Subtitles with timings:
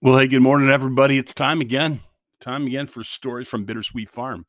[0.00, 1.18] Well, hey, good morning, everybody.
[1.18, 2.02] It's time again.
[2.40, 4.46] Time again for stories from Bittersweet Farm.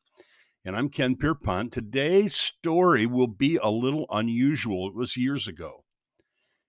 [0.64, 1.72] And I'm Ken Pierpont.
[1.72, 4.86] Today's story will be a little unusual.
[4.86, 5.82] It was years ago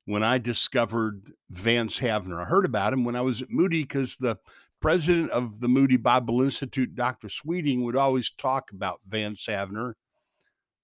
[0.05, 2.41] when I discovered Vance Havner.
[2.41, 4.37] I heard about him when I was at Moody because the
[4.81, 7.29] president of the Moody Bible Institute, Dr.
[7.29, 9.93] Sweeting, would always talk about Vance Havner.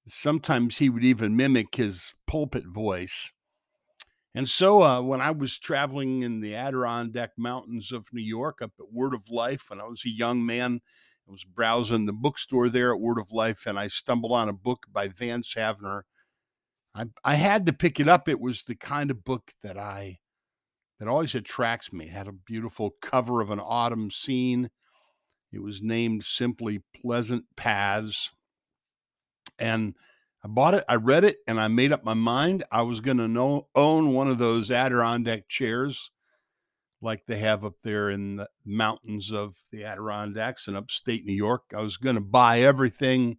[0.05, 3.31] Sometimes he would even mimic his pulpit voice.
[4.37, 8.71] And so uh, when I was traveling in the Adirondack Mountains of New York up
[8.79, 10.79] at Word of Life, when I was a young man,
[11.27, 14.53] I was browsing the bookstore there at Word of Life, and I stumbled on a
[14.53, 16.03] book by Vance Havner.
[16.93, 18.29] I, I had to pick it up.
[18.29, 20.19] It was the kind of book that I
[20.99, 22.05] that always attracts me.
[22.05, 24.69] It had a beautiful cover of an autumn scene.
[25.51, 28.31] It was named simply Pleasant Paths.
[29.57, 29.95] And
[30.47, 33.17] I bought it, I read it, and I made up my mind I was going
[33.17, 36.09] to own one of those Adirondack chairs
[37.01, 41.63] like they have up there in the mountains of the Adirondacks in upstate New York.
[41.75, 43.35] I was going to buy everything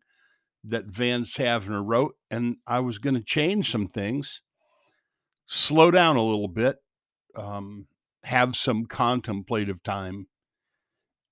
[0.64, 4.42] that Vance Havner wrote, and I was going to change some things,
[5.46, 6.76] slow down a little bit,
[7.36, 7.86] um,
[8.22, 10.26] have some contemplative time.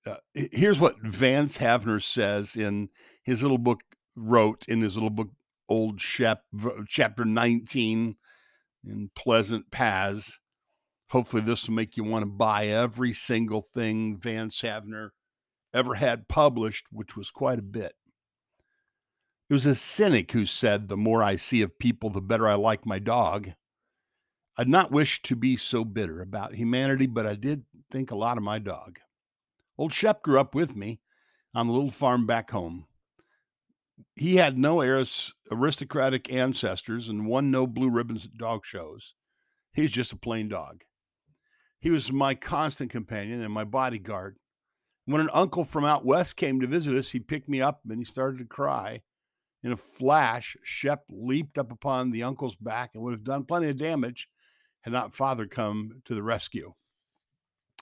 [0.06, 2.88] Uh, here's what Vance Havner says in
[3.24, 3.80] his little book,
[4.14, 5.28] wrote in his little book,
[5.68, 6.42] Old Shep,
[6.88, 8.16] chapter 19
[8.86, 10.38] in Pleasant Paths.
[11.10, 15.10] Hopefully, this will make you want to buy every single thing Vance Havner
[15.72, 17.94] ever had published, which was quite a bit.
[19.48, 22.54] It was a cynic who said, The more I see of people, the better I
[22.54, 23.50] like my dog.
[24.56, 28.38] I'd not wish to be so bitter about humanity, but I did think a lot
[28.38, 28.98] of my dog.
[29.78, 31.00] Old Shep grew up with me
[31.54, 32.86] on the little farm back home
[34.14, 34.80] he had no
[35.50, 39.14] aristocratic ancestors and won no blue ribbons at dog shows.
[39.72, 40.82] He's just a plain dog.
[41.78, 44.36] He was my constant companion and my bodyguard.
[45.04, 47.98] When an uncle from out west came to visit us, he picked me up and
[47.98, 49.02] he started to cry.
[49.62, 53.68] In a flash, Shep leaped up upon the uncle's back and would have done plenty
[53.68, 54.28] of damage
[54.80, 56.72] had not father come to the rescue.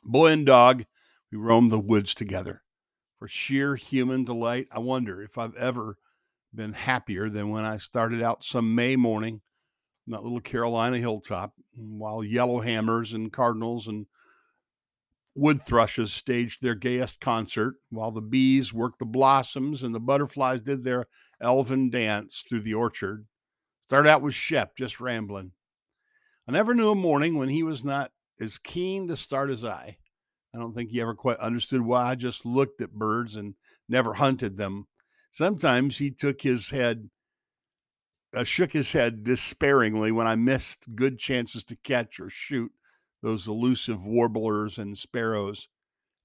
[0.02, 0.84] Boy and dog,
[1.30, 2.62] we roamed the woods together.
[3.18, 5.96] For sheer human delight, I wonder if I've ever
[6.54, 9.40] been happier than when I started out some May morning
[10.06, 14.06] in that little Carolina hilltop while yellowhammers and cardinals and
[15.34, 20.62] wood thrushes staged their gayest concert while the bees worked the blossoms and the butterflies
[20.62, 21.06] did their
[21.40, 23.26] elfin dance through the orchard.
[23.82, 25.52] Started out with Shep just rambling.
[26.46, 29.96] I never knew a morning when he was not as keen to start as I.
[30.54, 33.54] I don't think he ever quite understood why I just looked at birds and
[33.88, 34.86] never hunted them
[35.34, 37.10] Sometimes he took his head,
[38.36, 42.70] uh, shook his head despairingly when I missed good chances to catch or shoot
[43.20, 45.68] those elusive warblers and sparrows.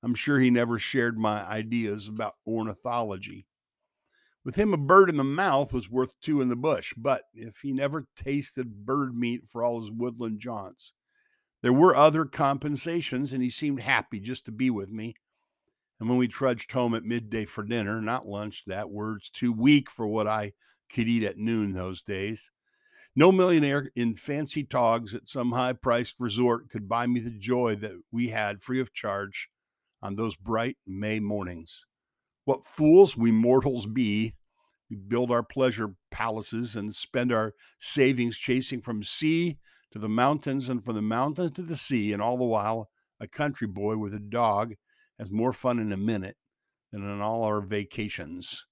[0.03, 3.47] I'm sure he never shared my ideas about ornithology.
[4.45, 7.61] With him, a bird in the mouth was worth two in the bush, but if
[7.61, 10.93] he never tasted bird meat for all his woodland jaunts,
[11.63, 15.15] there were other compensations, and he seemed happy just to be with me
[15.99, 19.89] and when we trudged home at midday for dinner, not lunch, that word's too weak
[19.89, 20.53] for what I
[20.91, 22.51] could eat at noon those days.
[23.15, 27.75] No millionaire in fancy togs at some high priced resort could buy me the joy
[27.77, 29.49] that we had free of charge
[30.01, 31.85] on those bright May mornings.
[32.45, 34.35] What fools we mortals be!
[34.89, 39.57] We build our pleasure palaces and spend our savings chasing from sea
[39.91, 42.89] to the mountains and from the mountains to the sea, and all the while
[43.19, 44.75] a country boy with a dog
[45.19, 46.37] has more fun in a minute
[46.91, 48.65] than on all our vacations.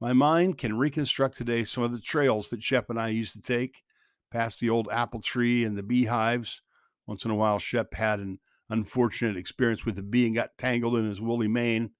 [0.00, 3.40] My mind can reconstruct today some of the trails that Shep and I used to
[3.40, 3.82] take
[4.30, 6.60] past the old apple tree and the beehives.
[7.06, 10.96] Once in a while, Shep had an unfortunate experience with a bee and got tangled
[10.96, 11.90] in his woolly mane.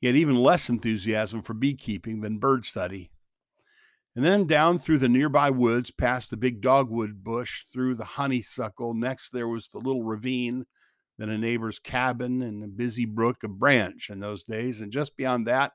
[0.00, 3.10] He had even less enthusiasm for beekeeping than bird study.
[4.16, 8.94] And then down through the nearby woods, past the big dogwood bush, through the honeysuckle.
[8.94, 10.66] Next, there was the little ravine
[11.18, 15.16] than a neighbor's cabin and a busy brook, a branch in those days, and just
[15.16, 15.72] beyond that,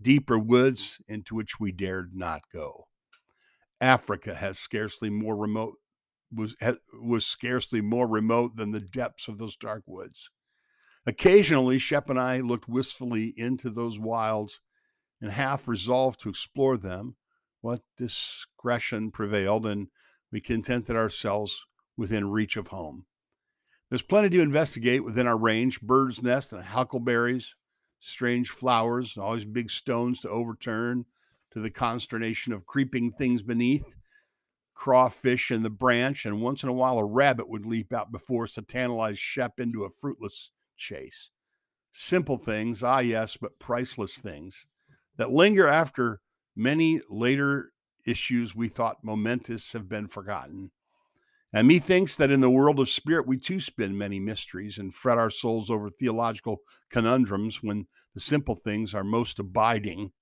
[0.00, 2.86] deeper woods into which we dared not go.
[3.80, 5.74] Africa has scarcely more remote
[6.32, 6.56] was
[7.00, 10.30] was scarcely more remote than the depths of those dark woods.
[11.06, 14.60] Occasionally, Shep and I looked wistfully into those wilds
[15.20, 17.16] and half resolved to explore them.
[17.60, 19.88] What discretion prevailed, and
[20.32, 21.64] we contented ourselves
[21.96, 23.06] within reach of home.
[23.88, 27.56] There's plenty to investigate within our range bird's nests and huckleberries,
[28.00, 31.04] strange flowers, and always big stones to overturn,
[31.52, 33.96] to the consternation of creeping things beneath.
[34.74, 38.44] crawfish in the branch, and once in a while a rabbit would leap out before
[38.44, 41.30] us to tantalize Shep into a fruitless chase.
[41.92, 44.66] Simple things, ah, yes, but priceless things
[45.16, 46.20] that linger after
[46.54, 47.72] many later
[48.06, 50.70] issues we thought momentous have been forgotten.
[51.56, 55.16] And methinks that in the world of spirit, we too spin many mysteries and fret
[55.16, 56.58] our souls over theological
[56.90, 60.12] conundrums when the simple things are most abiding.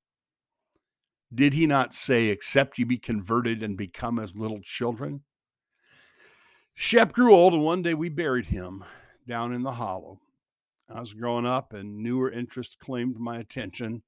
[1.34, 5.24] Did he not say, Except you be converted and become as little children?
[6.72, 8.84] Shep grew old, and one day we buried him
[9.26, 10.20] down in the hollow.
[10.88, 14.04] I was growing up, and newer interests claimed my attention.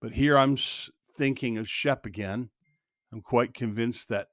[0.00, 0.56] But here I'm
[1.16, 2.50] thinking of Shep again.
[3.12, 4.28] I'm quite convinced that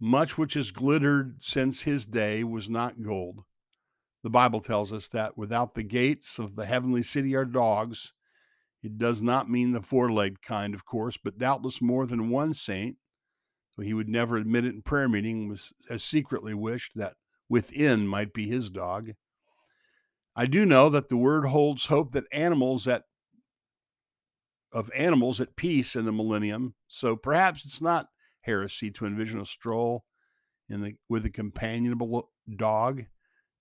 [0.00, 3.44] much which has glittered since his day was not gold.
[4.22, 8.12] The Bible tells us that without the gates of the heavenly city are dogs.
[8.82, 12.54] It does not mean the four legged kind, of course, but doubtless more than one
[12.54, 12.96] saint,
[13.76, 17.14] so he would never admit it in prayer meeting, was as secretly wished that
[17.50, 19.10] within might be his dog.
[20.34, 23.04] I do know that the word holds hope that animals at
[24.72, 26.74] of animals at peace in the millennium.
[26.86, 28.06] So perhaps it's not
[28.42, 30.04] heresy to envision a stroll
[30.68, 33.04] in the, with a companionable dog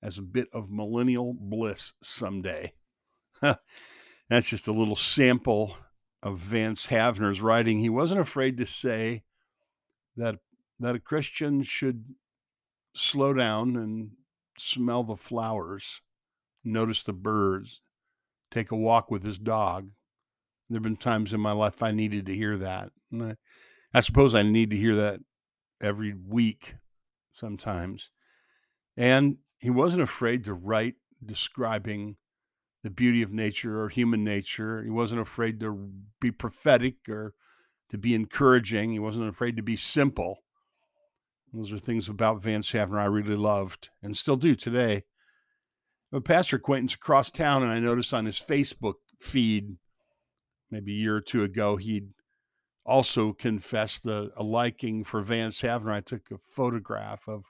[0.01, 2.73] as a bit of millennial bliss someday.
[3.41, 5.75] That's just a little sample
[6.21, 7.79] of Vance Havner's writing.
[7.79, 9.23] He wasn't afraid to say
[10.17, 10.35] that
[10.79, 12.05] that a Christian should
[12.93, 14.11] slow down and
[14.57, 16.01] smell the flowers,
[16.63, 17.81] notice the birds,
[18.51, 19.89] take a walk with his dog.
[20.69, 22.91] There have been times in my life I needed to hear that.
[23.11, 23.35] And I,
[23.93, 25.19] I suppose I need to hear that
[25.81, 26.75] every week
[27.33, 28.11] sometimes.
[28.95, 30.95] And he wasn't afraid to write
[31.25, 32.17] describing
[32.83, 34.83] the beauty of nature or human nature.
[34.83, 35.89] He wasn't afraid to
[36.21, 37.33] be prophetic or
[37.89, 38.91] to be encouraging.
[38.91, 40.43] He wasn't afraid to be simple.
[41.51, 45.03] Those are things about Vance Havner I really loved and still do today.
[46.11, 49.77] A pastor acquaintance across town, and I noticed on his Facebook feed
[50.71, 52.09] maybe a year or two ago, he'd
[52.89, 55.93] also confessed a, a liking for Vance Havner.
[55.93, 57.45] I took a photograph of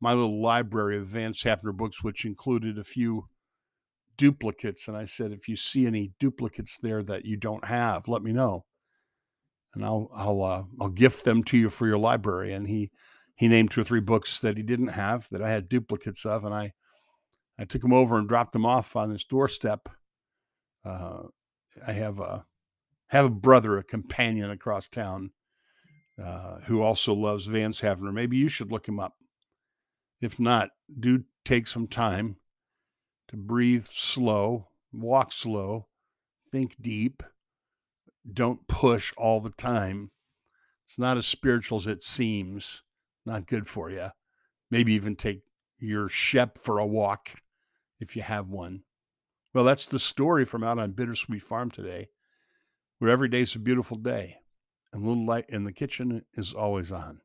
[0.00, 3.26] my little library of Vance Havner books, which included a few
[4.16, 4.88] duplicates.
[4.88, 8.32] And I said, if you see any duplicates there that you don't have, let me
[8.32, 8.64] know.
[9.74, 12.52] And I'll I'll uh, I'll gift them to you for your library.
[12.54, 12.90] And he
[13.36, 16.44] he named two or three books that he didn't have that I had duplicates of,
[16.44, 16.72] and I
[17.58, 19.88] I took them over and dropped them off on his doorstep.
[20.84, 21.24] Uh,
[21.86, 22.46] I have a
[23.08, 25.30] have a brother, a companion across town
[26.22, 28.12] uh, who also loves Vance Havner.
[28.12, 29.14] Maybe you should look him up.
[30.20, 32.36] If not, do take some time
[33.28, 35.86] to breathe slow, walk slow,
[36.50, 37.22] think deep,
[38.30, 40.10] don't push all the time.
[40.84, 42.82] It's not as spiritual as it seems,
[43.24, 44.08] not good for you.
[44.70, 45.42] Maybe even take
[45.78, 47.30] your Shep for a walk
[48.00, 48.82] if you have one.
[49.54, 52.08] Well, that's the story from out on Bittersweet Farm today
[52.98, 54.36] where every day is a beautiful day
[54.92, 57.20] and little light in the kitchen is always on.